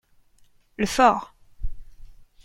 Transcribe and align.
Le 0.77 0.87
fort. 0.87 1.35